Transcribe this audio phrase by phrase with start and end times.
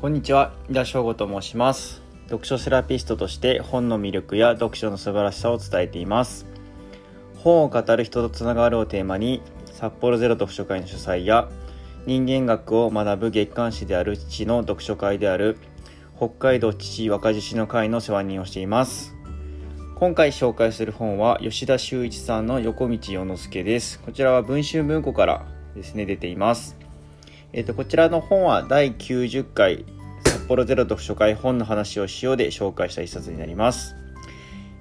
[0.00, 2.02] こんにちは、井田翔吾と申します。
[2.28, 6.46] 読書セラピストとして本の魅力や読書の素晴らしさを伝えています。
[7.34, 11.48] 本を語る人とつながるをテーマに、札幌ゼロ読書会の主催や、
[12.06, 15.58] 人間学を学ぶ月刊誌である父の読書会である、
[16.16, 19.16] 北海道父若獅子の会の世話人をしています。
[19.96, 23.98] 今回紹介する本は吉田修一さんの横道世之助です。
[23.98, 25.44] こちらは文春文庫から
[25.74, 26.76] ですね、出ています。
[27.54, 29.86] えっ、と、こちらの本は第90回
[30.24, 33.96] 札幌ゼロ読書会本の話をしようで紹介した一冊になります。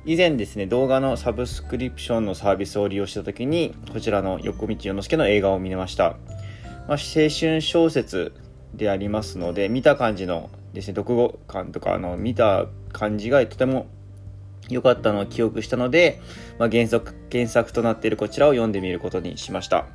[0.06, 6.18] 以前ですね、動画のサブスクリプションのサービスを利用した時に、こちらの横道世之助の映画を見れました。
[6.90, 8.34] まあ、青春小説
[8.74, 13.88] でありますので、見た感じのですね、読後感とか、あの、見た感じがとても
[14.70, 16.20] 良かったのを記憶したので、
[16.60, 19.88] まあ、原作、原作となっているこちらを読んでみることにしました。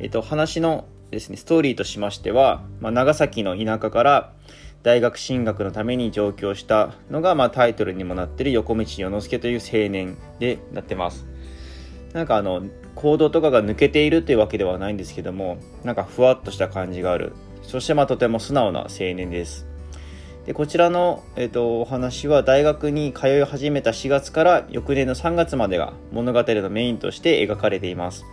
[0.00, 4.32] えっと、話のですね、ストーリーとしましては、まあ、長崎の田舎から
[4.82, 11.26] 大学進学のために上京したのが、まあ、タイトルにもなってる横道世之助という青年でなってます。
[12.12, 17.32] なんかあの、行動とかが抜けているというわけではないんですけども、なんかふわっとした感じがある。
[17.62, 19.66] そしてまあとても素直な青年です。
[20.46, 28.26] でこちらの、えーと、お話は大学に通い始めた4月から翌年の3月までが物語のメインとして描かれています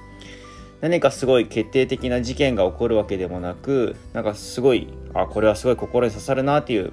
[0.82, 6.92] 何かすごい決定的な事件が起こるわけでもなくなんかすごいあこれはすごい心に刺さるなっていう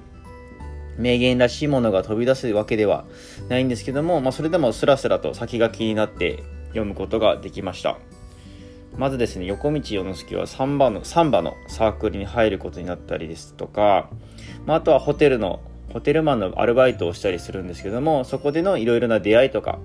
[0.97, 3.05] 名言らしいものが飛び出すわけでは
[3.47, 7.97] ないんですけども、まあ、それでもスラスラと先が気になって読むことができました。
[8.97, 14.09] まずですね横道世之助はサンバのサンバのサークルに入ることになったりですとか
[14.65, 15.61] まあ、あとはホテルの
[15.93, 19.79] ホテルマンのアルバイトをしたりするんですけどもそこでのいろいろな出会いとか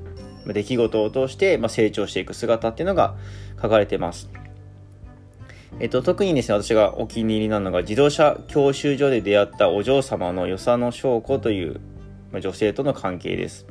[0.53, 3.15] 出来事を通して、ま、成長していく姿っていうのが
[3.61, 4.29] 書かれてます。
[5.81, 11.81] えっと、特にですね、私がお気に入りなのが、自動車教習所で出会ったお嬢様の与謝野翔子という、
[12.33, 13.67] ま、女性との関係です。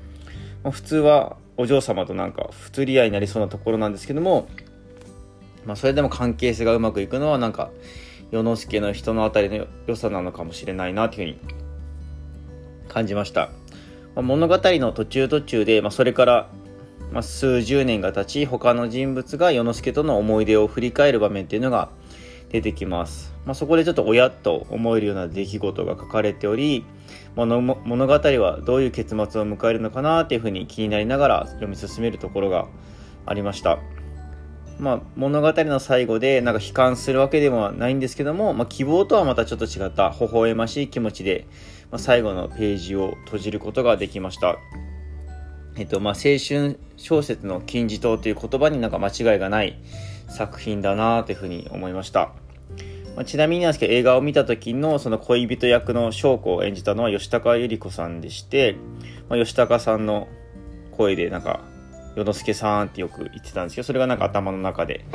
[0.64, 4.48] ま、普通はお嬢様となんか不釣り合いになりそうなところなんですけども、
[5.66, 7.70] まあ、それでも関係性がうまくいくのはなんか、
[8.32, 11.56] 世之助の人のあたりの良さなのかもしれないなというふうに
[12.90, 13.50] 感じました。
[14.16, 16.50] まあ、物語の途中途中で、まあ、それから、
[17.14, 21.90] まあ、数十年が経ち他の人物が世之助との思い出を振り返る場面っていうのが
[22.50, 23.34] 出てきます。
[23.46, 26.86] まあ、そこでちょっと親と思えるような出来事が書かれており
[27.36, 32.68] 物語はどういう結末を迎えるのかなっていうふうに気になりながら読み進めるところが
[33.26, 33.80] ありました。
[34.80, 41.46] まあ、物語の最後でなんか悲観するわけでもないんですけども、まあ、希望とはまたちょっと違った微笑ましい気持ちで、
[41.92, 44.58] まあ、最後のページを閉じることができました。
[45.76, 49.80] えっとまあ、青春小説の金字塔という言葉になんか間違いがない
[50.30, 52.32] 作品だなというふうに思いました。
[53.16, 58.76] まあ、ちなみになんですけど映画を見た時のその恋人役の翔子を演じたのは吉高由里子さんでして、
[59.30, 60.28] まあ、吉高さんの
[60.92, 61.62] 声でなんか
[62.16, 65.06] 世之助さんってよく言ってたんですけどそれがなんか頭の中で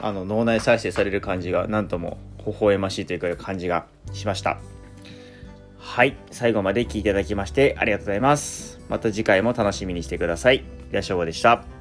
[0.00, 4.58] あの脳内再生される感じがなんとも微笑ましいというか感じがしました
[5.78, 10.56] はい最後まで聞いていただきましてありがとうございますまた次回も楽しみにしてください。
[10.56, 10.62] い
[10.92, 11.77] らっしゃいでした。